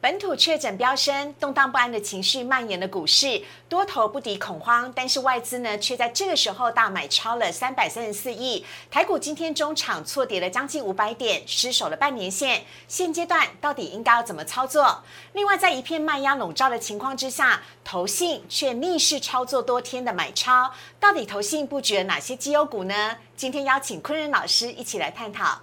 [0.00, 8.64] 本土确诊飙升，动荡不安的情绪蔓延了股市，多头不敌恐慌，但是外资呢却在这个时候大买超了三百三十四亿。
[8.92, 12.64] 台股今天中场错跌了将近五百点，失守了半年线。
[12.86, 15.02] 现阶段到底应该要怎么操作？
[15.32, 23.16] 另外，在一片卖压笼罩的情况之下，投信却逆势操作多天的买超，到底投信布局了哪些绩优股呢？
[23.34, 25.60] 今天邀请昆仁老师一起来探讨。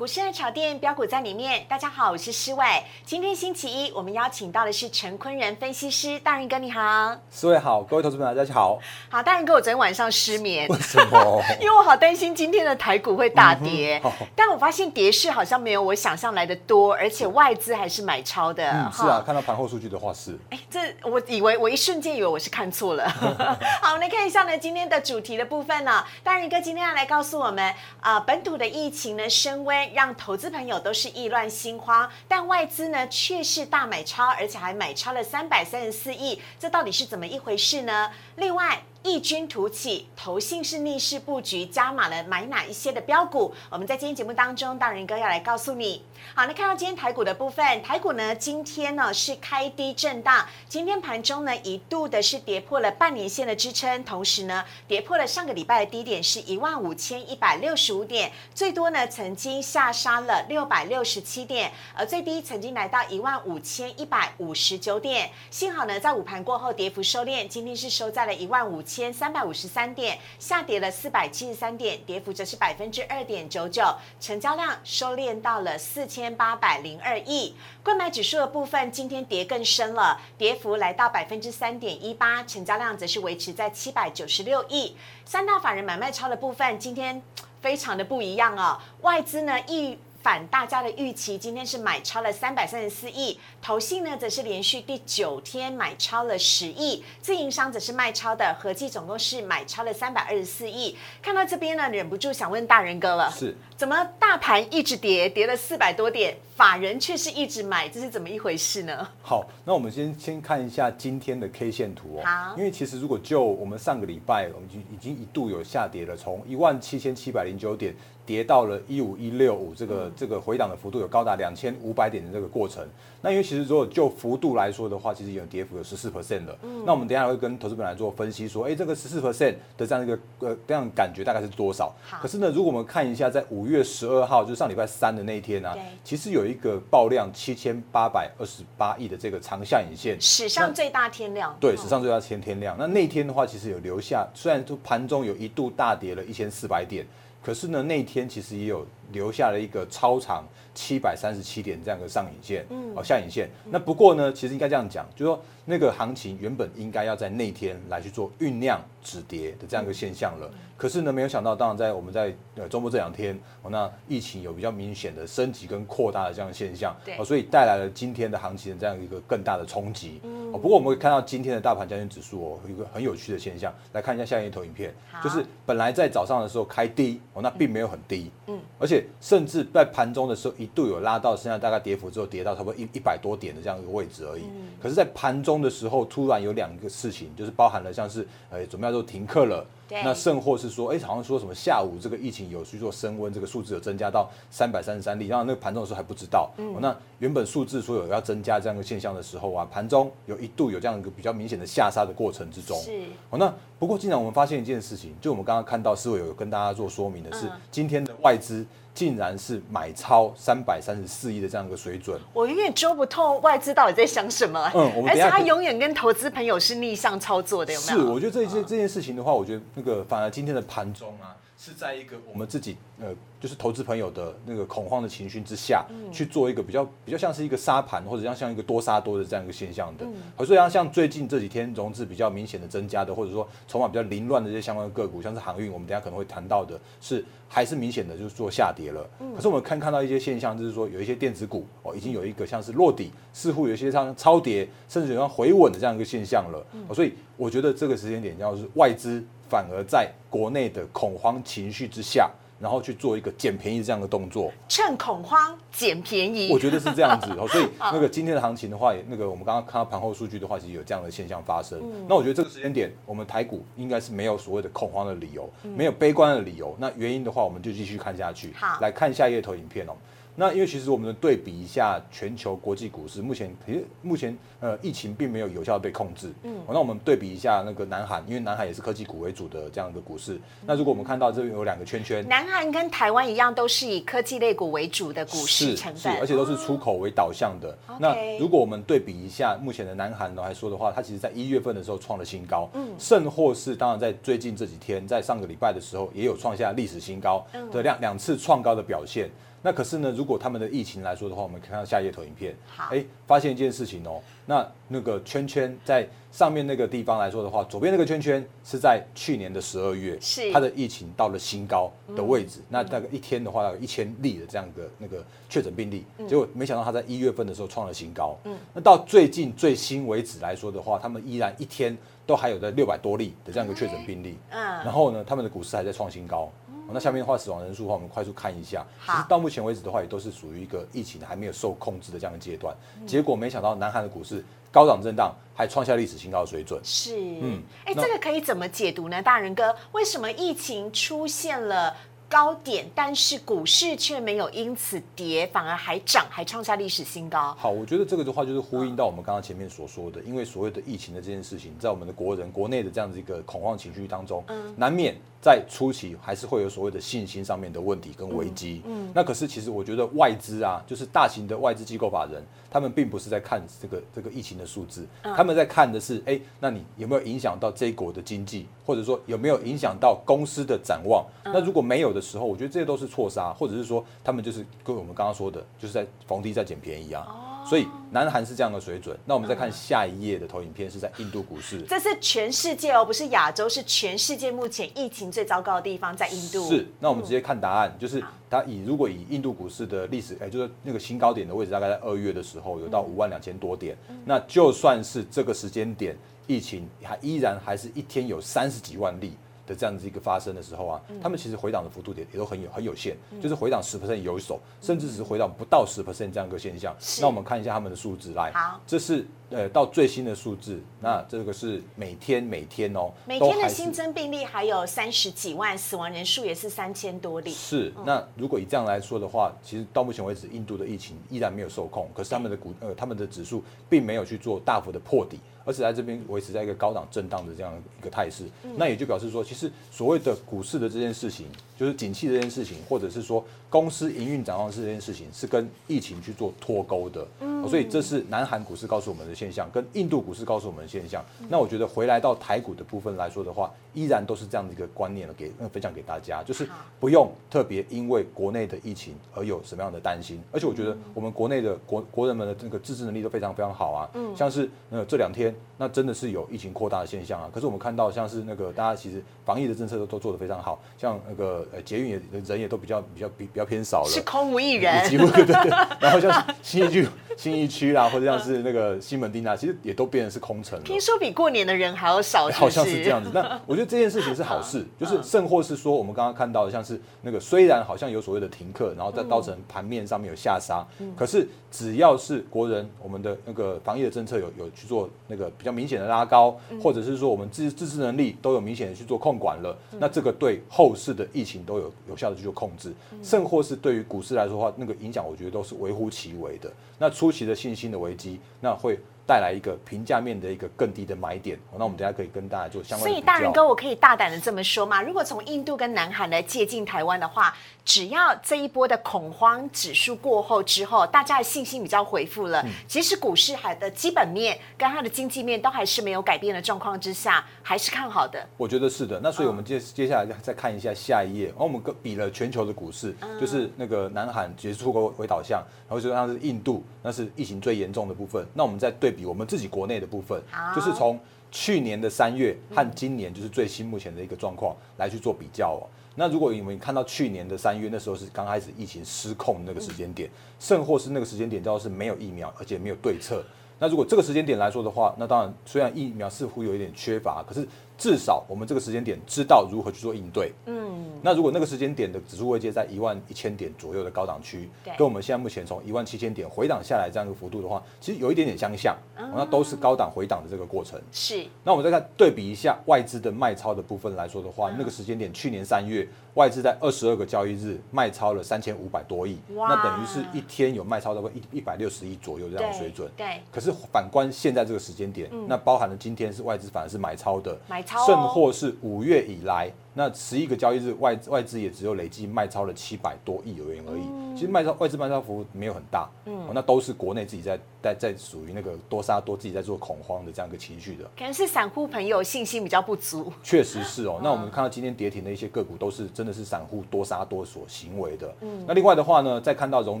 [0.02, 1.64] 股市的炒店标股在里面。
[1.68, 2.64] 大家好，我是施伟。
[3.04, 7.16] 今天星期一，我们邀请到的是陈坤仁分析师，大人哥你好。
[7.30, 8.80] 施伟好，各位投资朋友大家好。
[9.08, 11.40] 好，大人哥，我昨天晚上失眠，为什么？
[11.60, 14.02] 因为我好担心今天的台股会大跌。
[14.34, 18.64] 但我发现跌势好像没有我想象来的多，而且外资还是买超的。
[18.92, 20.36] 是啊，看到盘后数据的话是。
[20.50, 23.08] 哎，这我以为我一瞬间以为我是看错了。
[23.80, 29.91] 好，我们来看一下呢，今天的主题的部分呢，大人哥今天要来告诉我们啊，本土的疫情呢升温。
[29.92, 38.10] 让投资朋友都是意乱心慌，但外资呢却是大买超，而且还买超了三百三十四亿，这到底是怎么一回事呢？
[38.36, 38.82] 另外。
[39.04, 43.52] 异军突起，投信是逆势布局，加码了买哪一些的标股？
[43.68, 46.04] 我们在今天节目当中，大仁哥要来告诉你。
[46.36, 65.28] 好，那看到今天台股的部分，台股呢今天呢是开低震荡，今天盘中呢一度的是跌破了半年线的支撑，同时呢跌破了上个礼拜的低点是一万五千一百六十五点，最多呢曾经下杀了六百六十七点，而最低曾经来到一万五千一百五十九点。
[65.50, 68.80] 幸好呢在午盘过后跌幅收敛，今天是收在了一万五。
[68.92, 73.82] 千三百五十三点，下跌了四百七十三点，跌幅则是百分之二点九九，
[74.20, 77.54] 成交量收敛到了四千八百零二亿。
[77.82, 84.94] 购买指数的部分，今天跌更深了，跌幅来到百分之三点一八，成交量则是维持在七百九十六亿。
[85.24, 87.22] 三大法人买卖超的部分，今天
[87.62, 89.98] 非常的不一样哦，外资呢一。
[90.22, 100.96] 反大家的预期，今天是买超了三百三十四亿，投信呢则是连续第九天买超了十亿，自营商则是卖超的，合计总共是买超了三百二十四亿。
[101.20, 109.08] 看到这边呢，忍不住想问大人哥了，是怎么大盘一直跌，跌了四百多点，法人却是一直买，这是怎么一回事呢？
[109.22, 112.22] 好，那我们先先看一下今天的 K 线图哦。
[112.24, 117.92] 好，因为其实如果就我们上个礼拜，我们已经已经一度有下跌了，从一万七千七百零九点。
[118.24, 122.86] 跌到了一五一六五，这个这个回档的幅度有高达两千五百点的这个过程。
[123.20, 126.56] 那因为其实如果就幅度来说的话，其实有跌幅有十四 percent 的。
[126.84, 131.92] 那我们等下会跟投资本来做分析，说，哎，这个十四 percent 的这样一个呃这样感觉大概是多少？
[132.20, 135.72] 可是呢，如果我们看一下在五月十二号，就是上礼拜三的那一天呢，
[136.02, 141.56] 其实有一个爆量七千八百二十八亿的这个长下影线，史上最大天量。
[141.60, 142.76] 对，史上最大天天量。
[142.78, 147.06] 那那天的话，其实有留下，虽然就盘中有一度大跌了一千四百点。
[147.42, 153.48] 可是呢，那一天其实也有留下了一个超长七百三十七点这样的上影线，嗯哦下影线。
[153.70, 160.50] 那不过呢，其实应该这样讲，就是说那个行情原本应该要在那天来去做酝酿止跌的这样一个现象了。
[160.76, 170.20] 可是呢，没有想到，当然在我们在呃周末这两天，哦那疫情有比较明显的升级跟扩大的这样的现象，哦所以带来了今天的行情的这样一个更大的冲击。
[170.52, 174.92] 哦不过我们会看到今天的大盘加权指数哦，有一个很有趣的现象，来看一下下一投影片，
[175.22, 177.20] 就是本来在早上的时候开低。
[177.34, 184.42] 哦，那并没有很低，嗯，而且甚至在盘中的时候一度有拉到，现在大概跌幅之后跌到差不多一一百多点的这样一个位置而已。
[184.82, 189.64] 可是，在盘中的时候，突然有两个事情，就是包含了像是，呃，准备要做停课了。
[190.04, 196.50] 那甚或是说，哎，好像说什么下午这个疫情有去做升温，这个数字有增加到三百三十三例，然后那个盘中的时候还不知道。
[196.56, 202.74] 嗯，那原本数字说有要增加这样一个现象的时候啊，盘中有一度有这样一个比较明显的下杀的过程之中。
[202.80, 202.90] 是。
[203.28, 208.64] 哦，那不过，经常我们发现一件事情，就我们刚刚看到，思维有跟大家做说明的是，今天的外资。
[208.94, 214.70] 竟然是买超三百三十四亿的这样一个水准，我永远揪不透外资到底在想什么。
[214.74, 217.98] 嗯，我们而且他永远跟投资朋友是逆向操作的，有没有？
[217.98, 221.34] 是，我觉得这件这件事情的话，我觉得那个反而今天的盘中啊。
[221.64, 230.04] 是在一个我们自己呃，就是投资朋友的那个恐慌的情绪之下，去做一个比较比较像是一个沙盘，或者像像一个多杀多的这样一个现象的。
[230.44, 239.08] 所以像像最近这几天融资比较明显的增加的，或者说筹码比较凌乱的这些相关的个股，像是航运，我们等下可能会谈到的，是还是明显的就是做下跌了。
[239.36, 246.66] 可是我们看看到一些现象，就是说有一些电子股哦，已经有一个像是落底，似乎有一些像超跌，甚至有像回稳的这样一个现象了。
[246.92, 249.24] 所以我觉得这个时间点，要是外资。
[249.52, 254.50] 反而在国内的恐慌情绪之下，然后去做一个捡便宜这样的动作。
[254.66, 257.46] 趁恐慌捡便宜，我觉得是这样子 哦。
[257.46, 261.78] 所以那个今天的行情的话，那个我们刚刚看到盘后数据的话，其实有这样的现象发生。
[262.08, 265.46] 那我觉得这个时间点，我们台股应该是没有所谓的恐慌的理由，
[265.76, 266.74] 没有悲观的理由。
[266.78, 268.54] 那原因的话，我们就继续看下去。
[268.54, 269.92] 好，来看下一页投影片哦。
[270.34, 276.32] 那因为其实我们对比一下全球国际股市，目前其实目前呃疫情并没有有效的被控制。
[276.42, 280.40] 嗯，那我们对比一下那个南韩，因为南韩也是科技股为主的这样的股市。
[280.66, 287.76] 那如果我们看到这边有两个圈圈，南韩跟台湾一样，都是以科技类股为主的股市成分，而且都是出口为导向的。
[288.00, 299.28] 那如果我们对比一下目前的南韩来说的话，它其实在一月份的时候创了新高，嗯，甚或是当然在最近这几天，在上个礼拜的时候也有创下历史新高的两两次创高的表现。
[299.62, 310.50] 那可是呢，如果他们的疫情来说的话，我们看到下一页投影片，好，哎，发现一件事情哦，那那个圈圈在上面那个地方来说的话，左边那个圈圈是在去年的十二月，是。
[310.52, 326.50] 它的疫情到了新高的位置，那大概一天的话有一千例的这样的那个确诊病例，结果没想到它在一月份的时候创了新高，嗯，那到最近最新为止来说的话，他们依然一天都还有在六百多例的这样一个确诊病例，嗯，然后呢，他们的股市还在创新高。
[326.92, 328.84] 那下面的话，死亡人数的话，我们快速看一下。
[329.06, 332.74] 其实到目前为止的话，也都是属于一个疫情还没有受控制的这样的阶段。
[333.06, 336.80] 结果没想到，南韩的股市高涨震荡，还创下历史新高水准。
[336.84, 339.22] 是，嗯，哎，这个可以怎么解读呢？
[339.22, 341.94] 大人哥，为什么疫情出现了？
[342.28, 347.54] 高点，但是股市却没有因此跌，反而还涨，还创下历史新高。
[347.58, 358.80] 好，我觉得这个的话就是呼应到我们刚刚前面所说的，因为所谓的疫情的这件事情，在我们的国人国内的这样子一个恐慌情绪当中，嗯，难免在初期还是会有所谓的信心上面的问题跟危机。
[358.86, 371.26] 嗯，那可是其实我觉得外资啊，就是大型的外资机构法人，他们并不是在看这个这个疫情的数字，他们在看的是，哎，那你有没有影响到这一国的经济，或者说有没有影响到公司的展望？
[371.44, 372.22] 那如果没有的。
[372.22, 377.26] 时候，我觉得这些都是错杀，或者是说他们就是跟我们刚刚说的，就是在逢低在捡便宜啊。
[377.64, 379.16] 所以南韩是这样的水准。
[379.24, 381.80] 那我们再看下一页的投影片，是在印度股市。
[381.82, 386.68] 这是全世界哦，不是亚洲，是全世界目前疫情最糟糕的地方在印度。
[386.68, 386.86] 是。
[387.00, 393.96] 那我们直接看答案，就是它以如果以印度股市的历史，哎，就是那个新高点的位置，大概在二月的时候有到五万两千多点。
[394.24, 396.16] 那就算是这个时间点，
[396.46, 399.32] 疫情还依然还是一天有三十几万例。
[399.72, 406.94] 的这样子一个发生的时候啊，他们其实回档的幅度也也都很有很有限，就是回档十 percent 有手，甚至只是回档不到十 percent 这样一个现象。
[407.20, 417.50] 那我们看一下他们的数字来，好，这是呃到最新的数字，那这个是每天每天哦，每天的新增病例还有三十几万，死亡人数也是三千多例。
[417.50, 425.38] 是，那如果以这样来说的话，其实到目前为止，印度的疫情依然没有受控，可是他们的股呃他们的指数并没有去做大幅的破底。
[425.64, 431.46] 而且在这边维持在一个高档震荡的这样一个态势，那也就表示说，其实所谓的股市的这件事情，
[431.82, 437.26] 就是景气这件事情，或者是说公司营运展望是这件事情，是跟疫情去做脱钩的。
[437.40, 441.24] 嗯，所以这是南韩股市告诉我们的现象，跟印度股市告诉我们的现象。
[441.48, 446.68] 那我觉得回来到台股的部分来说的话，依然都是这样的一个观念了，给分享给大家，就是
[446.98, 450.42] 不用特别因为国内的疫情而有什么样的担心。
[450.50, 454.10] 而且我觉得我们国内的国国人们的这个自制能力都非常非常好啊。
[454.14, 455.54] 嗯，像是呃这两天。
[455.78, 457.50] 那真的是有疫情扩大的现象啊！
[457.52, 465.44] 可是我们看到，像是那个大家其实防疫的政策都都做得非常好，像那个呃捷运也人也都比较比较比比较偏少了，是空无一人，几乎对。
[465.98, 466.30] 然后像
[466.62, 470.80] 新一区、新一区啦，或者像是那个西门町啊，其实也都变成是空城。
[470.84, 473.28] 听说比过年的人还要少，好像是这样子。
[473.34, 480.86] 那我觉得这件事情是好事，就是甚或是说我们刚刚看到的，像是那个虽然好像有所谓的停课，然后在造成盘面上面有下杀，
[481.16, 486.56] 可是只要是国人，我们的那个防疫的政策有有去做那个比较明显的拉高。
[486.82, 496.70] 或者是说我们自自制能力都有明显的去做控管了，那这个对后市的疫情都有有效的去做控制，甚或是对于股市来说的话，那个影响我觉得都是微乎其微的。
[496.98, 498.98] 那初期的信心的危机，那会。
[499.26, 503.08] 带来一个平价面的一个更低的买点，那我们等下可以跟大家做相关。
[503.08, 505.00] 所以大人哥，我可以大胆的这么说嘛？
[505.02, 518.44] 如果从印度跟南韩来接近台湾的话，只要这一波的恐慌指数过后之后，大家的信心比较回复了，其实股市还的基本面跟它的经济面都还是没有改变的状况之下，还是看好的。
[518.56, 519.20] 我觉得是的。
[519.22, 528.44] 那所以我们接接下来再看一下下一页，然后我们比了全球的股市，就是那个南韩其实出口为导向，然后就像是印度，那是疫情最严重的部分。
[528.54, 530.40] 那我们再对比我们自己国内的部分，
[530.74, 531.18] 就是从
[531.50, 535.84] 去年的三月和今年就是最新目前的一个状况来去做比较哦。
[536.14, 540.28] 那如果你们看到去年的三月，那时候是刚开始疫情失控那个时间点，
[540.58, 543.42] 甚或是那个时间点叫是没有疫苗，而且没有对策。
[543.78, 550.52] 那如果这个时间点来说的话，那当然虽然疫苗似乎有一点缺乏，可是至少我们这个时间点知道如何去做应对。
[550.66, 554.68] 嗯，那如果那个时间点的指数位阶在一万一千点左右的高档区，
[554.98, 558.96] 跟我们现在目前从一万七千点回档下来这样一个幅度的话，其实有一点点相像。
[559.34, 561.00] 那都是高档回档的这个过程。
[561.10, 561.46] 是。
[561.64, 573.10] 那我们再看对比一下外资的卖超的部分来说的话，那个时间点去年三月外资在二十二个交易日卖超了三千五百多亿，那等于是一天有卖超到一一百六十亿左右这样的水准。
[573.16, 573.40] 对。
[573.50, 579.72] 可是反观现在这个时间点，那包含了今天是外资反而是买超的，买甚或是五月以来。
[579.94, 594.20] 那十一个交易日外外资也只有累计卖超了七百多亿元而已，其实卖超外资卖超幅度没有很大，嗯，那都是国内自己在在在属于那个多杀多自己在做恐慌的这样一个情绪的，可能是散户朋友信心比较不足，确实是哦。
[594.22, 600.00] 那我们看到今天跌停的一些个股都是真的是散户多杀多所行为的，嗯，那另外的话呢，再看到融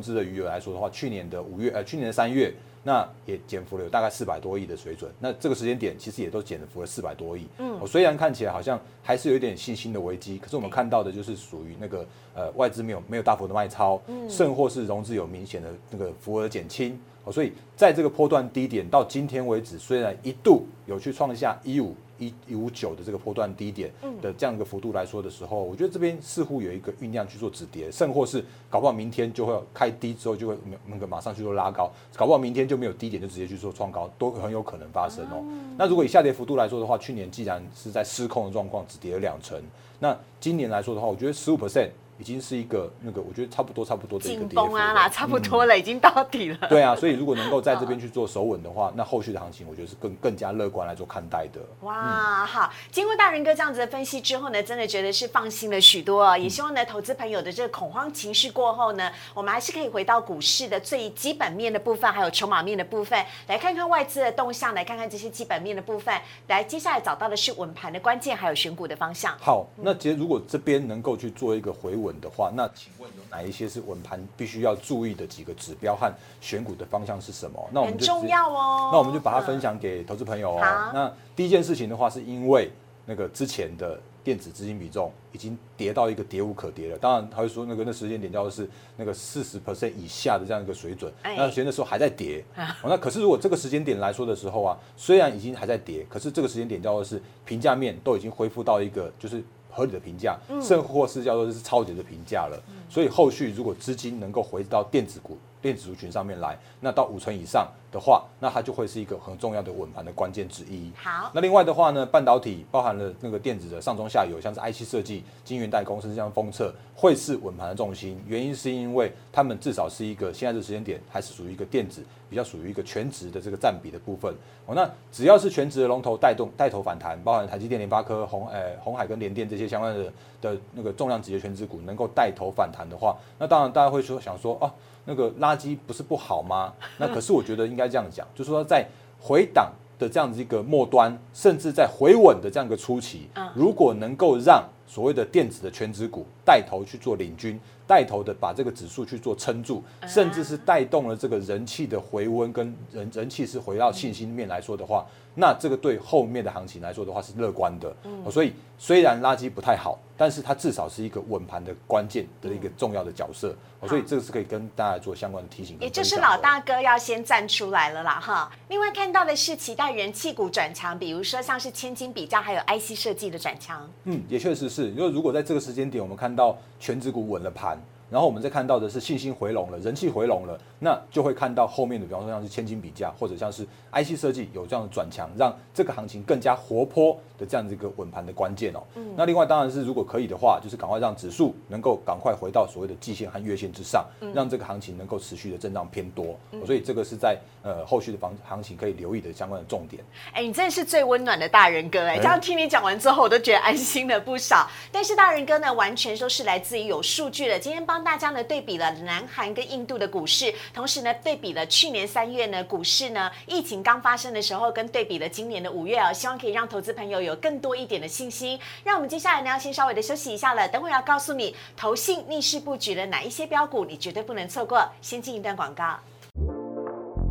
[0.00, 2.54] 资的余额来说的话，去年的五月呃去年的三月。
[2.84, 7.46] 那也减幅了有大概四百多亿的水准，那这个时间点其实也都减幅了四百多亿。
[7.58, 13.98] 嗯，虽然看起来好像还是有一点信心的危机，可是我们看到的就是属于那个呃外资没有没有大幅的卖超，
[14.28, 16.94] 甚或是融资有明显的那个幅额减轻。
[17.24, 21.94] 哦，所以在这个波段低点到今天为止，虽然一度有去创下一五。
[22.22, 35.44] 一一五九的这个波段低点的这样一个幅度来说的时候，我觉得这边似乎有一个酝酿去做止跌，甚或是搞不好明天就会开低之后就会那个马上去做拉高，搞不好明天就没有低点就直接去做创高，都很有可能发生哦。
[35.76, 39.60] 那如果以下跌幅度来说的话，去年既然是在失控的状况，只跌了两成，
[39.98, 41.90] 那今年来说的话，我觉得十五 percent。
[42.22, 46.68] 已经是一个那个，我觉得差不多差不多的一个顶峰啊啦，差不多了，已经到底了。
[46.68, 51.60] 对啊，所以如果能够在这边去做守稳的话，那后续的行情我觉得是更更加乐观来做看待的。
[51.80, 56.38] 哇，好，经过大人哥这样子的分析之后呢，真的觉得是放心了许多啊。
[56.38, 66.14] 也希望呢，投资朋友的这个恐慌情绪过后呢，我们还是可以回到股市的最基本面的部分，还有筹码面的部分，来看看外资的动向，来看看这些基本面的部分，
[66.46, 69.36] 来接下来找到的是稳盘的关键，还有选股的方向。
[69.40, 71.92] 好，那其实如果这边能够去做一个回。
[72.02, 77.68] 稳的话，那请问有哪一些是稳盘必须要注意的几个指标和选股的方向是什么？
[77.72, 78.90] 那我们很重要哦。
[78.92, 80.60] 那我们就把它分享给投资朋友哦。
[80.92, 82.70] 那第一件事情的话，是因为
[83.06, 86.98] 那个之前的电子资金比重已经跌到一个跌无可跌了。
[86.98, 91.12] 当然，他会说那个那时间点叫做是那个四十 percent 以下的这样一个水准。
[91.24, 92.44] 那所以那时候还在跌。
[92.84, 99.42] 那可是如果这个时间点来说的时候啊，虽然已经还在跌，可是这个时间点叫做是评价面都已经恢复到一个就是。
[99.72, 102.62] 合理的评价，甚或是叫做是超级的评价了。
[102.88, 110.90] 所以后续如果资金能够回到电子股、电子族群上面来，那到五成以上的话，那它就会是一个很重要的稳盘的关键之一。
[110.96, 118.20] 好，那另外的话呢，半导体包含了那个电子的上中下游，像是 IC 设计、晶圆代工，甚至像封测，会是稳盘的重心。
[118.26, 124.34] 原因是因为他们至少是一个现在的时间点，还是属于一个电子比较属于一个全值的这个占比的部分。
[124.66, 134.70] 哦，那只要是全值的龙头带动带头反弹，包含台积电、联发科、红诶红海跟联电这些相关的的那个重量级的全值股，能够带头反弹的话，那当然大家会说想说哦，
[135.04, 136.72] 那个垃圾不是不好吗？
[136.98, 138.86] 那可是我觉得应该这样讲，就是说在
[139.20, 147.58] 回档的这样子一个末端，甚至在回稳的这样一个初期，如果能够让所谓的电子的全职股带头去做领军。
[147.92, 157.94] 带头的把这个指数去做撑住，甚至是带动了这个人气的回温，跟人人气是回到信心面来说的话，那这个对后面的行情来说的话是乐观的。
[158.30, 163.54] 所以虽然垃圾不太好，但是它至少是一个稳盘的关键的一个重要的角色。
[163.84, 165.76] 所以这个是可以跟大家做相关的提醒。
[165.80, 168.50] 也就是老大哥要先站出来了啦，哈。
[168.68, 173.84] 另外看到的是期待人气股转强，比如说像是千金比较，还有 IC 设计的转强。
[174.04, 177.76] 嗯，也确实是，因为如果在这个时间点，我们看到全指股稳了盘。
[178.12, 188.82] 然后我们再看到的是信心回笼了，人气回笼了，那就会看到后面的，比方说像是千金比价，或者像是 IC 设计有这样的转强，让这个行情更加活泼的这样子一个稳盘的关键哦。
[188.94, 189.14] 嗯。
[189.16, 196.38] 那另外当然是如果可以的话，就是赶快让指数能够赶快回到所谓的季线和月线之上，让这个行情能够持续的震荡偏多。
[196.64, 200.04] 所以这个是在呃后续的房行情可以留意的相关的重点。
[200.34, 202.18] 哎，你真的是最温暖的大人哥哎！
[202.18, 204.68] 这样听你讲完之后，我都觉得安心了不少。
[204.92, 207.58] 但是大人哥呢，完全都是来自于有数据的。
[207.58, 208.02] 今天帮。
[208.02, 218.58] 大家呢对比了南韩跟印度的股市，同时呢对比了去年三月呢股市呢疫情刚发生的时候，跟对比了今年的五月啊，希望可以让投资朋友有更多一点的信心。
[218.84, 224.86] 让我们接下来呢要先稍微的休息一下了，等会要告诉你投信逆势布局的哪一些标股，你绝对不能错过。
[225.00, 225.98] 先进一段广告，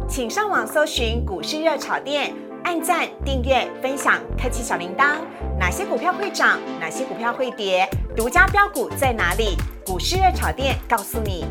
[0.08, 5.18] 请上网搜寻股市热炒店，按赞、订阅、分享，开启小铃铛。
[5.60, 6.60] 哪些股票会涨？
[6.80, 7.88] 哪些股票会跌？
[8.16, 9.56] 独家标股在哪里？
[9.86, 11.46] 股市热炒店告诉你。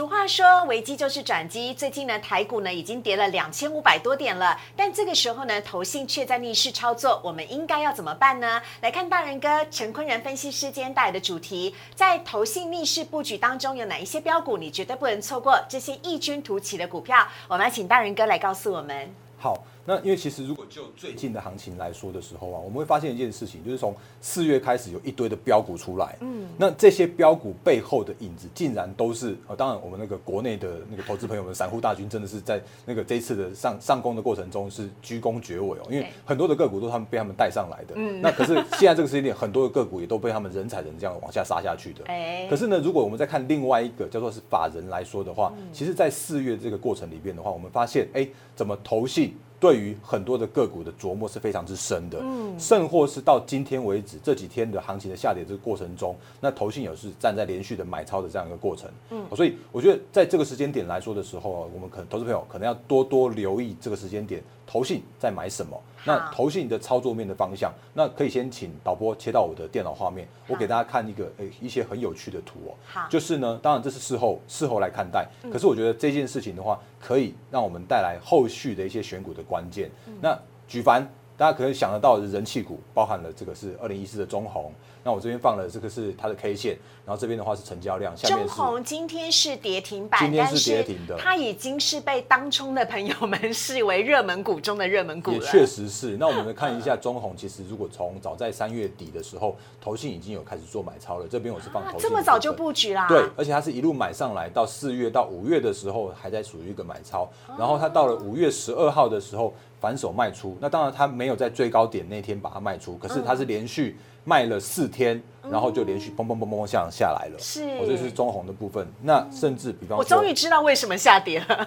[0.00, 1.74] 俗话说，危机就是转机。
[1.74, 8.62] 最近呢，台股呢已经跌了两千五百多点了，但这个时候呢，投信却在逆势操作，我们应该要怎么办呢？
[8.80, 15.62] 来看大人哥陈坤仁分析师今天带来的主题，在投信逆势布局当中，有哪一些标股你绝对不能错过？
[15.68, 19.14] 这些异军突起的股票，我们要请大人哥来告诉我们。
[19.36, 19.62] 好。
[19.86, 49.34] 那因为其实如果就最近的行情来说的时候啊，我们会发现一件事情，就是从四月开始有一堆的标股出来，嗯，那这些标股背后的影子竟然都是呃，当然我们那个国内的那个投资朋友们，散户大军真的是在那个这一次的上上攻的过程中是居功厥伟哦，因为很多的个股都是他们被他们带上来的，嗯，那可是现在这个时间点，很多的个股也都被他们人踩人这样往下杀下去的， 哎，可是呢，如果我们再看另外一个叫做是法人来说的话，其实，在四月这个过程里边的话，我们发现，哎，怎么投信？
[49.60, 64.42] 对于很多的个股的琢磨是非常之深的，嗯，甚或是到今天为止这几天的行情的下跌这个过程中，那投信也是站在连续的买超的这样一个过程，嗯，所以我觉得在这个时间点来说的时候啊，我们可能投资朋友可能要多多留意这个时间点。
[64.70, 65.76] 投信在买什么？
[66.04, 72.70] 那投信的操作面的方向，那可以先请导播切到我的电脑画面，我给大家看一个诶一些很有趣的图哦。
[72.86, 79.90] 好，就是呢，当然这是事后事后来看待，可是我觉得这件事情的话，可以让我们带来后续的一些选股的关键。
[80.20, 81.04] 那举凡
[81.40, 84.70] 大家可能想得到的人气股，包含了这个是二零一四的中红。
[85.02, 88.14] 那我这边放了这个是它的 K 线，然后这边的话是成交量。
[88.14, 95.36] 下面中红今天是跌停板，今天是跌停的，它已经是被当冲的朋友们视为热门股中的热门股了。
[95.38, 96.18] 也确实是。
[96.18, 101.26] 那我们来看一下中红，其实如果从早在三月底的时候，投信已经有开始做买超了。
[101.26, 103.08] 这边我是放投信，这么早就布局啦。
[103.08, 107.26] 对，而且它是一路买上来，到四月到五月的时候还在属于一个买超，
[107.58, 110.56] 然后它到了五月十二号的时候反手卖出。
[110.60, 113.96] 那当然它没有在最高点那天把它卖出，可是它是连续。
[114.22, 115.20] 卖了四天，
[115.50, 117.38] 然后就连续嘣嘣嘣嘣嘣下下来了。
[117.38, 118.86] 是，我这是中红的部分。
[119.02, 121.66] 那甚至比方，我终于知道为什么下跌了。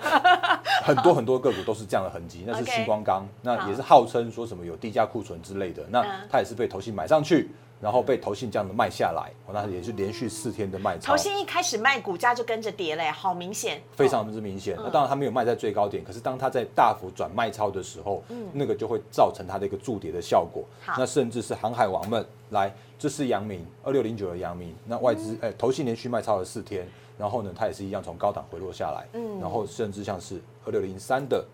[0.84, 7.50] 很多很多个股都是这样的痕迹，那是星光钢，那也是号称说什么有低价库存之类的，那它也是被投信买上去。
[7.84, 11.12] 然后被投信这样的卖下来，那也是连续四天的卖超。
[11.12, 14.78] 投信一开始卖，股价就跟着跌嘞，好明显，非常之明显。
[14.78, 18.24] 那当然他没有卖在最高点，可是当他在大幅转卖超的时候，
[18.54, 20.63] 那个就会造成它的一个筑跌的效果。
[20.98, 29.06] 那甚至是航海王们来，这是阳明二六零九的阳明，那外资哎投信连续卖超了四天，然后呢，它也是一样从高档回落下来。
[29.12, 31.46] 嗯，然后甚至像是二六零三的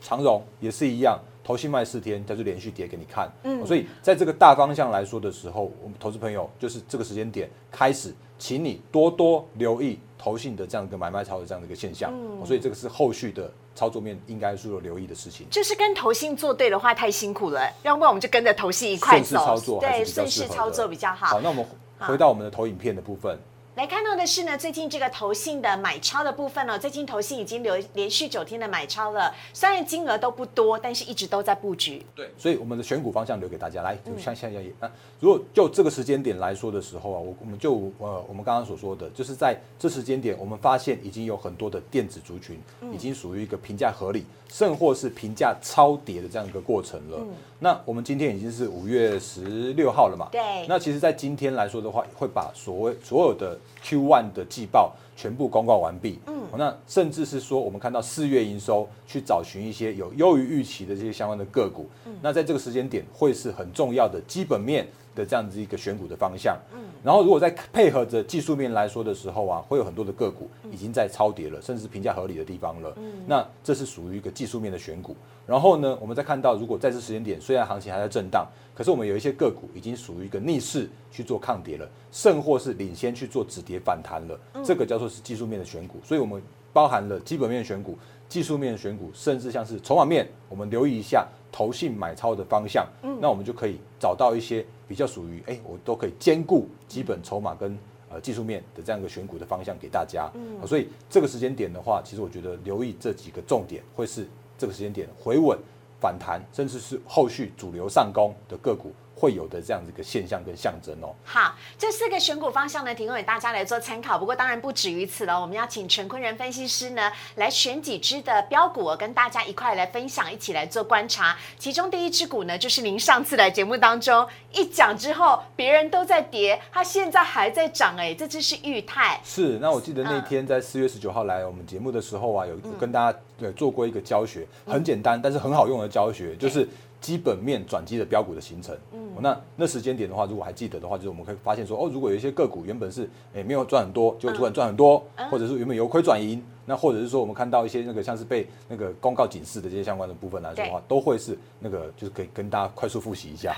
[0.00, 1.18] 长荣也是一样。
[1.46, 3.30] 投信卖四天，它就连续跌给你看。
[3.44, 12.10] 嗯，所以在这个大方向来说的时候，我们投资朋友就是这个时间点开始，请你多多留意投信的这样一个买卖超的这样的一个现象。
[12.12, 15.46] 嗯，所以这个是后续的操作面应该是有留意的事情。
[15.48, 19.36] 就是跟投信做对的话太辛苦了，要不然我们就跟着投信一块走。
[19.36, 21.26] 操作对，顺势操作比较好。
[21.26, 21.64] 好，那我们
[22.00, 23.38] 回到我们的投影片的部分。
[23.76, 32.02] 来看到的是呢，最近这个投信的买超的部分呢，最近投信已经留连续九天的买超了，虽然金额都不多，但是一直都在布局。
[32.14, 42.58] 对，所以我们的选股方向留给大家来，就像下下一啊，如果就这个时间点来说的时候啊，我我们就呃，我们刚刚所说的，就是在这时间点，我们发现已经有很多的电子族群
[42.94, 47.18] 已经属于一个评价合理，甚或是评价超跌的这样一个过程了。
[47.58, 50.28] 那我们今天已经是五月十六号了嘛？
[50.32, 50.66] 对。
[50.66, 56.20] 那其实，在今天来说的话，会把所谓所有的 Q1 的季报全部公告完毕。
[56.26, 56.34] 嗯。
[56.56, 61.86] 那甚至是说，我们看到四月营收，去找寻一些有优于预期的这些相关的个股。
[62.04, 62.14] 嗯。
[62.22, 66.56] 那在这个时间点，会是很重要的基本面的这样子一个选股的方向。
[66.72, 66.80] 嗯。
[67.02, 72.92] 然后，如果再配合着技术面来说的时候啊，会有很多的个股已经在超跌了，甚至是评价合理的地方了。
[72.96, 73.12] 嗯。
[73.26, 75.16] 那这是属于一个技术面的选股。
[75.46, 85.98] 然后呢，我们再看到，如果在这时间点，虽然行情还在震荡，可是我们有一些个股已经属于一个逆势去做抗跌了，甚或是领先去做止跌反弹了，这个叫做是技术面的选股。
[86.04, 86.42] 所以，我们
[86.72, 87.96] 包含了基本面选股、
[88.28, 92.86] 技术面选股，甚至像是筹码面，我们留意一下投信买超的方向，
[93.20, 97.78] 那我们就可以找到一些比较属于哎，我都可以兼顾基本筹码跟
[98.10, 100.30] 呃技术面的这样一个选股的方向给大家。
[100.66, 104.26] 所以这个时间点的话，其实我觉得留意这几个重点会是。
[104.58, 105.58] 这个时间点回稳、
[106.00, 108.90] 反弹，甚至是后续主流上攻的个股。
[109.18, 111.14] 会有的这样子一个现象跟象征哦。
[111.24, 114.18] 好，这四个选股方向呢，提供给大家来做参考。
[114.18, 121.34] 不过当然不止于此了，我们要请陈坤仁分析师呢来选几只的标股，跟大家一块来分享，一起来做观察。
[121.58, 129.18] 其中第一只股呢，就是您上次来节目当中一讲之后，别人都在跌，它现在还在涨，哎，这只是裕泰。
[129.24, 136.68] 是，那我记得那天在四月十九号来我们节目的时候啊，有跟大家对做过一个教学，很简单但是很好用的教学，就是
[137.00, 138.76] 基本面转机的标股的形成。
[138.92, 146.42] 嗯，那那时间点的话，如果还记得的话，就是我们可以发现说，哦，如果有一些个股原本是诶没有赚很多，就突然赚很多，或者是原本由亏转盈。
[146.68, 153.54] 那或者是说，我们看到一些那个像是被那个公告警示的这些相关的部分来说的话，都会是那个就是可以跟大家 快速复习一下。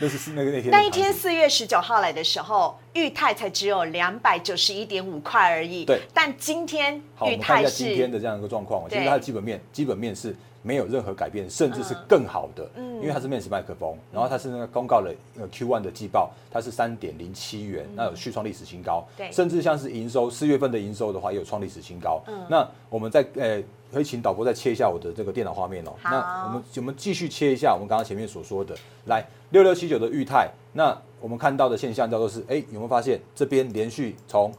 [0.00, 5.84] 那是那个那天那一天四月十九号来的时候，裕泰才只有两百九十一点五块而已。
[5.84, 10.34] 对，但今天裕泰是今天的这样一个状况，其实它的基本面基本面是。
[10.66, 22.22] 没有任何改变，甚至是更好的，因为它是面式麦克风，然后它是那个公告了呃 Q1 的季报，它是三点零七元，那有续创历史新高，甚至像是营收四月份的营收的话，也有创历史新高。
[22.26, 22.46] 嗯。
[22.48, 25.92] 那我们在呃，可以请导播再切一下我的这个电脑画面哦。
[26.02, 28.74] 那我们我们继续切一下我们刚刚前面所说的，
[29.04, 34.50] 来六六七九的裕泰，那我们看到的现象叫做是，哎，有没有发现这边连续从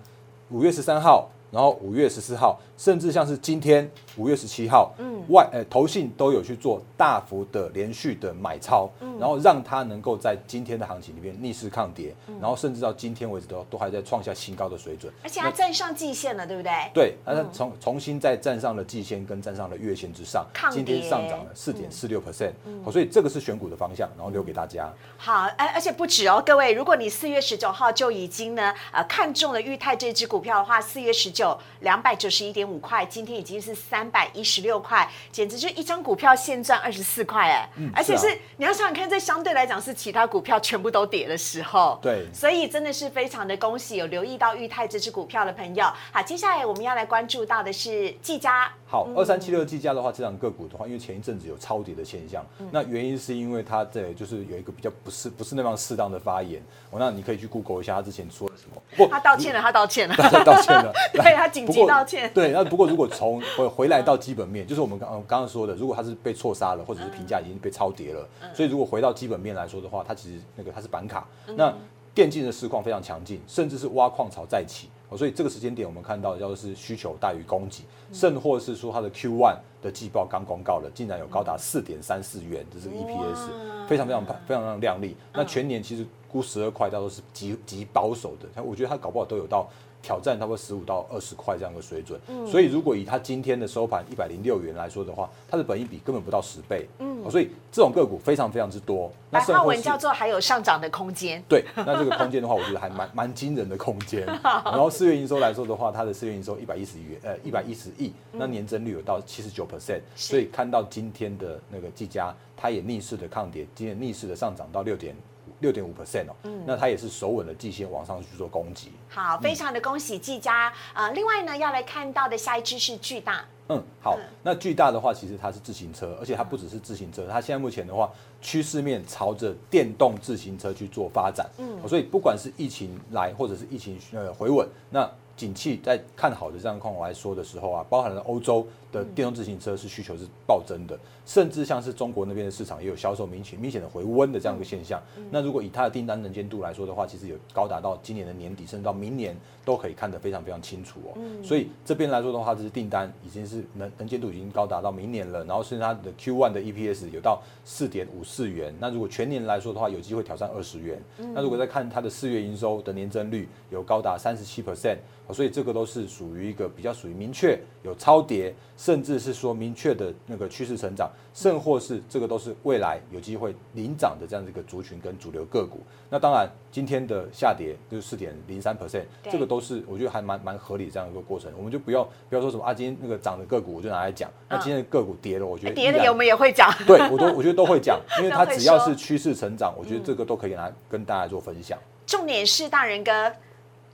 [0.52, 2.60] 五月十三号，然后五月十四号。
[2.78, 16.72] 甚至像是今天五月十七号，嗯，外呃投信都有去做大幅的连续的买超，嗯，然后让它能够在今天的行情里面逆势抗跌，然后甚至到今天为止都都还在创下新高的水准，而且它站上季线了，对不对？
[16.94, 22.52] 对，它重重新再站上了季线跟站上了月线之上，今天上涨了四点四六 percent，
[22.84, 24.92] 好，所以这个是选股的方向，然后留给大家。
[25.18, 32.65] 好，而而且不止哦，各位，如果你四月十九号就已经呢呃看中了裕泰这支股票的话，四月十九两百九十一点。
[32.66, 37.70] 五块，今天已经是三百一十六块，简直就一张股票现赚二十四块哎！
[37.94, 45.86] 而且是你要想想看，这相对来讲是其他股票全部都跌的时候，对，所以真的是非常的恭喜有留意到裕泰这支股票的朋友。
[46.12, 48.72] 好，接下来我们要来关注到的是技嘉。
[48.88, 56.62] 好，二三七六技嘉的话，这档个股的话，因为前一阵子有超跌的现象，那原因是因为它在就是有一个比较不是不是那么适当的发言。
[56.92, 58.82] 哦，那你可以去 Google 一下他之前说了什么。
[58.96, 62.32] 不，他道歉了，他道歉了， 道歉了， 对他紧急道歉。
[62.34, 62.54] 对。
[62.56, 71.74] 那不过如果从回回来到基本面，就是我们刚刚刚说的，如果它是被错杀了，或者是评价已经被超跌了，所以如果回到基本面来说的话，它其实那个它是板卡，那
[72.14, 74.88] 电竞的市况非常强劲，甚至是挖矿潮再起，
[75.18, 85.18] 所以这个时间点我们看到叫做是需求大于供给，甚或是说它的 Q one 的季报刚公告了，竟然有高达四点三四元的这个 EPS，非常非常非常非常亮丽。
[85.34, 89.68] 那全年其实估十二块，到都是极极保守的，我觉得它搞不好都有到。
[90.06, 99.12] 挑战差不多十五到二十块这样的水准，所以如果以它今天的收盘一百零六元来说的话，它的本益比根本不到十倍，嗯，所以这种个股非常非常之多。
[99.32, 101.42] 白话文叫做还有上涨的空间。
[101.50, 104.24] 对，那这个空间的话，我觉得还蛮蛮惊人的空间。
[104.44, 115.16] 然后四月营收来说的话，它的四月营收一百一十亿元，呃，一百一十亿，那年增率有到七十九 percent，所以看到今天的那个技嘉，它也逆势的抗跌，今天逆势的上涨到六点。
[115.60, 118.92] 六点五 percent 哦，嗯，那它也是守稳的季线往上去做攻击。
[119.10, 121.10] 好，非常的恭喜季家啊！
[121.12, 123.46] 另外呢，要来看到的下一支是巨大。
[123.70, 131.50] 嗯，好，那巨大的话，其实它是自行车，而且它不只是自行车，它现在目前的话，趋势面朝着电动自行车去做发展。
[131.58, 138.66] 嗯，所以不管是疫情来，或者是疫情呃回稳，那景气在看好的这样况来说的时候啊，包含了欧洲。
[138.96, 145.02] 的电动自行车是需求是暴增的，甚至像是中国那边的市场也有销售明显明显的回温的这样一个现象。
[145.30, 151.18] 那如果以它的订单能见度来说的话，其实有高达到今年的年底，甚至到明年都可以看得非常非常清楚哦。
[151.44, 158.74] 所以这边来说的话，这是订单已经是能能见度已经高达到明年了，然后甚至它的 Q1 的 EPS 有到四点五四元。
[158.80, 161.02] 那如果全年来说的话，有机会挑战二十元。
[161.34, 165.00] 那如果再看它的四月营收的年增率有高达三十七 percent，
[165.34, 168.54] 所以这个都是属于一个比较属于明确有超跌。
[168.78, 175.80] 甚至是说明确的那个趋势成长，甚或是这个都是未来有机会领涨的这样的一个族群跟主流个股。
[176.10, 181.50] 那当然，今天的下跌就是四点零三 percent，这个都是我觉得还蛮蛮合理这样一个过程。
[181.56, 186.70] 我们就不要不要说什么啊，今天那个涨的个股我就拿来讲，那今天的个股跌了，我觉得跌了我们也会讲。
[186.86, 191.80] 对，我都我觉得都会讲，因为 它只要是趋势成长，我觉得这个都可以拿跟大家做分享。
[192.06, 193.32] 重点是大人哥。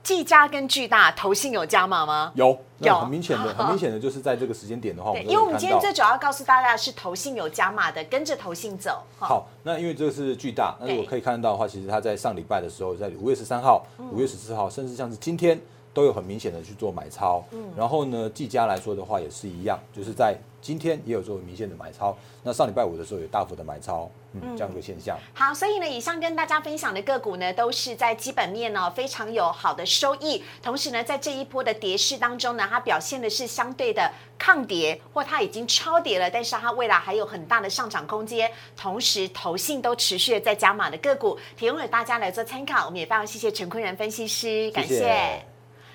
[0.02, 2.32] 技嘉跟巨大投信有加码吗？
[2.34, 9.02] 有，有很明显的， 很明显的就是在这个时间点的话，因为我们今天最主要告诉大家是投信有加码的，跟着投信走。
[9.18, 15.60] 好，那因为这个是巨大，那如果可以看得到的话，其实它在上礼拜的时候，在五月十三号、五月十四号，甚至像是今天
[15.94, 17.44] 都有很明显的去做买超。
[17.52, 20.36] 嗯，然后呢，技嘉来说的话也是一样，就是在。
[20.62, 25.18] 今天也有做明显的买超，那上礼拜五的时候有大幅的买超，嗯，这样一个现象。
[25.34, 42.86] 好，所以呢，以上跟大家分享的个股呢，都是在基本面呢非常有好的收益，同时呢，在这一波的跌势当中呢，它表现的是相对的抗跌，或它已经超跌了，但是它未来还有很大的上涨空间，同时投信都持续的在加码的个股，提供给大家来做参考。
[42.86, 45.51] 我们也非常谢谢陈坤仁分析师，感谢。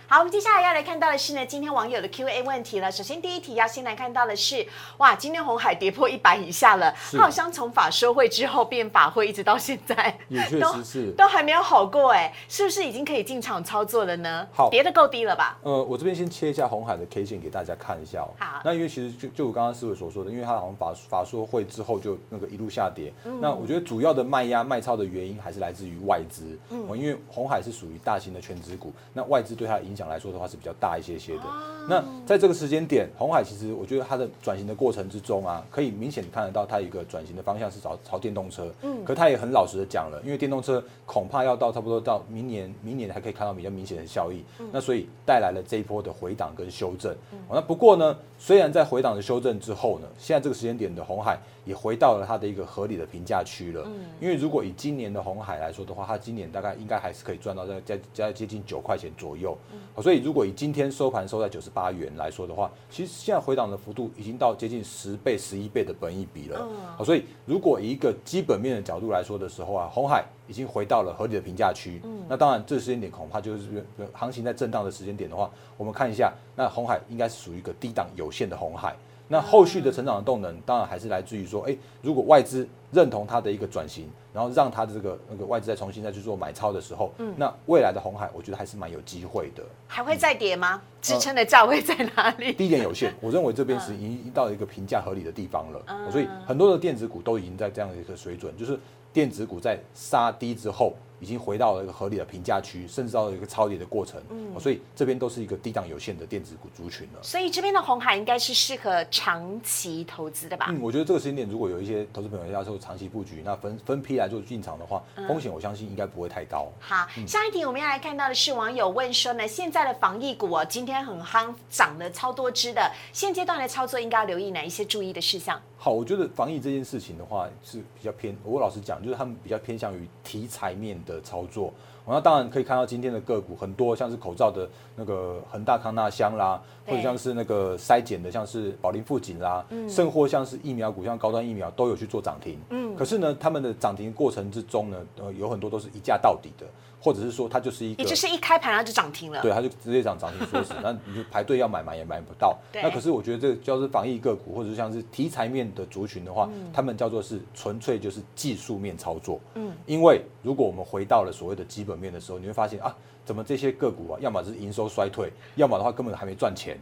[0.10, 2.89] 好，我们接下来要来看到的是呢，今天网友的 Q&A 问题了。
[2.89, 4.65] 首先第一题要先来看到的是，
[5.00, 11.12] 哇，今天红海跌破一百以下了，它好像从法说会之后变法会，一直到现在，也确实是。
[11.12, 14.48] 都还没有好过哎，是不是已经可以进场操作了呢？
[14.54, 15.58] 好，跌的够低了吧？
[15.63, 18.32] 呃，我这边先切一下红海的 K 线给大家看一下哦。
[18.39, 30.74] 好，那因为其实就就我刚刚思维所说的，因为它好像法法说会之后就那个一路下跌，那我觉得主要的卖压卖超的原因还是来自于外资，嗯，因为红海是属于大型的全职股，那外资对它的影响来说的话是比较。
[30.80, 31.44] 大一些些的，
[31.90, 47.16] 那在这个时间点，红海其实我觉得它的转型的过程之中啊，可以明显看得到它一个转型的方向是朝朝电动车，嗯，可它也很老实的讲了，因为电动车恐怕要到差不多到明年，明年还可以看到比较明显的效益，那所以带来了这一波的回档跟修正，
[47.50, 51.39] 那不过呢，虽然在回档的修正之后呢，现在这个时间点的红海。
[51.67, 53.84] 也回到了它的一个合理的评价区了。
[53.86, 59.58] 嗯，因为如果以今年的红海来说的话，它今年大概应该还是可以赚到在在在接近九块钱左右。
[59.73, 66.65] 嗯，所以如果以今天收盘收在九十八元来说的话，其实现在回档的幅度已经到接近十倍、十一倍的本益比了。
[66.97, 72.00] 嗯，所以如果以一个基本面的角度来说的时候啊，红海已经回到了合理的评价区。
[72.06, 78.93] 嗯，那当然这个时间点恐怕就是行情在震荡的时间点的话，我们看一下，那红海应该是属于一个低档有限的红海。
[79.30, 89.62] 那后续的成长的动能，当然还是来自于说，哎，如果外资认同它的一个转型，然后让它的这个那个外资再重新再去做买超的时候，嗯，那未来的红海，我觉得还是蛮有机会的。
[89.86, 90.82] 还会再跌吗？
[91.02, 92.54] 支撑的价位在哪里？
[92.56, 98.80] 低点有限，我认为这边是已经到一个评价合理的地方了，所以很多的电子股都已经在这样的一个水准，就是
[99.12, 100.93] 电子股在杀低之后。
[101.19, 107.19] 已经回到了一个合理的评价区，甚至到了一个超跌的过程，嗯，所以这边都是一个低档有限的电子股族群了。
[107.21, 110.67] 所以这边的红海应该是适合长期投资的吧？
[110.69, 116.71] 嗯，我觉得这个时间点如果有一些投资朋友要做长期布局，那分分批来做进场的话，风险我相信应该不会太高。
[116.80, 125.62] 好，下一题我们要来看到的是网友问说呢，现在的防疫股哦，今天很夯，涨了超多只的，现阶段的操作应该要留意哪一些注意的事项？
[125.78, 131.72] 好，我觉得防疫这件事情的话是比较偏，我老实讲，就是他们比较偏向于题材面的操作。
[132.10, 142.58] 那当然可以看到今天的个股很多，像是口罩的那个恒大康纳香啦，或者像是那个筛检的，像是宝林富锦啦，甚或像是疫苗股，像高端疫苗都有去做涨停。
[142.70, 146.66] 嗯，可是呢，他们的涨停过程之中呢，呃，有很多都是一价到底的。
[147.08, 152.58] 或者是说它就是一个，也就是一开盘它就涨停了，对，它就直接涨涨停锁死， 那你就排队要买买也买不到。
[152.74, 159.39] 那可是我觉得这个叫是防疫个股，或者是像是题材面的族群的话，他们叫做是纯粹就是技术面操作。
[159.56, 162.93] 嗯，因为如果我们回到了所谓的基本面的时候，你会发现啊，
[163.24, 166.78] 怎么这些个股啊，要么是营收衰退，要么的话根本还没赚钱。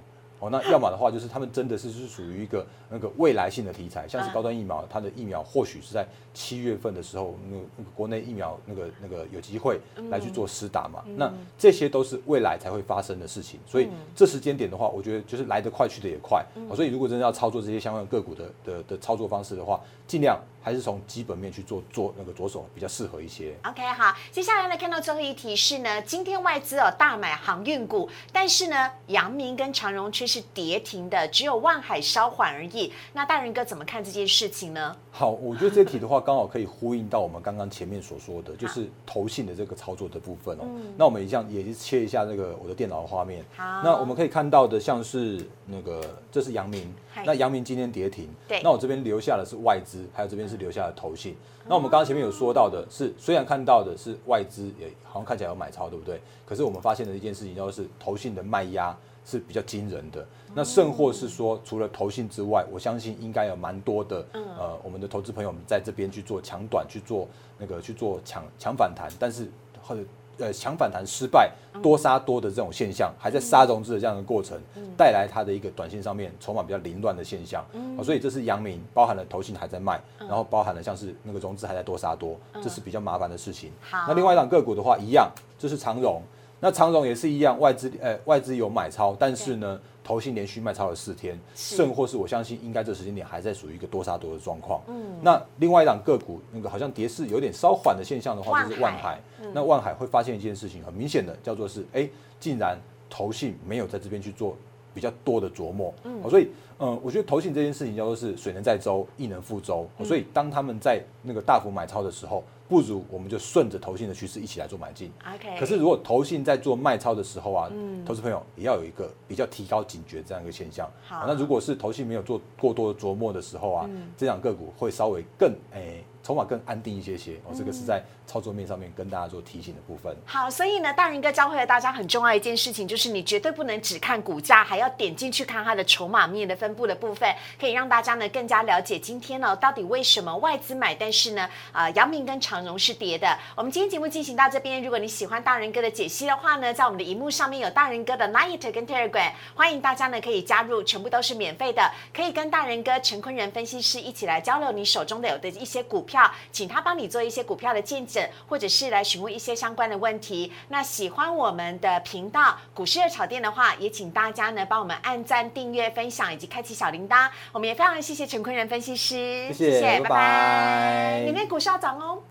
[0.45, 9.79] 哦，那要么的话就是他们真的是是属于一个那个未来性的题材，像是高端疫苗，它的疫苗或许是在七月份的时候，那个那个国内疫苗那个那个有机会
[10.09, 20.39] 来去做施打嘛，那这些都是未来才会发生的事情，所以这时间点的话，我觉得就是来得快去得也快，所以如果真的要操作这些相关个股的的的操作方式的话，尽量。
[20.65, 23.55] 还是从基本面去做做那个着手比较适合一些。
[23.65, 32.91] OK，好，接下来呢看到最后一题是呢，今天外资哦大买航运股，但是呢，阳明跟长荣却是跌停的，只有万海稍缓而已。
[33.13, 34.97] 那大人哥怎么看这件事情呢？
[35.11, 40.63] 好，我觉得这题的话刚好可以呼应到我们刚刚前面所说的， 就是投信的这个操作的部分哦。
[40.97, 43.45] 那我们一样也是切一下那个我的电脑的画面。
[43.55, 46.01] 好，那我们可以看到的像是那个
[46.31, 46.91] 这是阳明，
[47.23, 48.27] 那阳明今天跌停。
[48.47, 50.54] 对，那我这边留下的是外资，还有这边是。
[50.57, 51.35] 留下了投信，
[51.67, 56.21] 那我们刚刚前面有说到的是，虽然看到的是外资也好像看起来有买超，对不对？
[56.45, 60.25] 可是我们发现的一件事情就是投信的卖压是比较惊人的。
[60.53, 69.49] 那甚或是说，除了投信之外，我相信应该有蛮多的呃，我们的投资朋友们在这边去做抢短，去做那个去做抢抢反弹，但是
[69.81, 70.01] 或者。
[70.37, 71.49] 呃，强反弹失败，
[71.81, 74.59] 多杀多的这种现象，还在杀融资的这样的过程，
[74.97, 77.65] 带来它的一个短线上面筹码比较凌乱的现象，
[77.97, 83.71] 啊，所以这是阳明包含了投信还在卖，然后包含了像是那个融资还在多杀多，这是比较麻烦的事情。
[83.81, 86.21] 好，那另外一档个股的话，一样，这是长荣，
[86.65, 89.79] 那长荣也是一样，外资呃外资有买超，但是呢。
[90.07, 94.79] 投信连续卖超了四天，甚或是我相信应该这时间点还在属于一个多杀多的状况。
[94.85, 99.19] 嗯，那另外一档个股那个好像跌势有点稍缓的现象的话，就是万海。
[99.51, 102.07] 那万海会发现一件事情，很明显的叫做是，哎，
[102.39, 102.77] 竟然
[103.09, 104.55] 投信没有在这边去做
[104.93, 105.91] 比较多的琢磨。
[106.03, 109.87] 嗯，所以，嗯，我觉得投信这件事情叫做是水能载舟，亦能覆舟。
[110.03, 115.11] 所以当他们在那个大幅买超的时候，不如我们就顺着投信的趋势一起来做买进。
[115.35, 117.69] OK，可是如果投信在做卖超的时候啊，
[118.05, 120.89] 投资朋友也要有一个比较提高警觉这样一个现象。
[121.03, 127.33] 好啊那如果是投信没有做过多的琢磨的时候啊，这两个股会稍微更诶筹码更安定一些些。
[127.45, 130.15] 哦，这个是在操作面上面跟大家做提醒的部分。
[130.25, 143.27] 好，所以呢，大仁哥教会了大家很重要一件事情，就是你绝对不能只看股价，还要点进去看它的筹码面的分布的部分，可以让大家呢更加了解今天呢到底为什么外资买，但是呢， 啊，阳明跟长荣是跌的。
[143.55, 156.14] 我们今天节目进行到这边，如果你喜欢大仁哥的解析的话呢，在我们的荧幕上面有大仁哥的 Line 跟 Telegram，欢迎大家呢可以加入，全部都是免费的，可以跟大仁哥陈坤仁分析师一起来交流你手中的有的一些股票，
[156.51, 160.51] 请他帮你做一些股票的见证，或者是来询问一些相关的问题。
[160.69, 167.29] 那喜欢我们的频道股市热炒店的话，也请大家呢帮我们按赞、订阅、分享以及开启小铃铛。
[167.51, 172.21] 我们也非常谢谢陈坤仁分析师，谢谢拜拜里面股市要涨哦。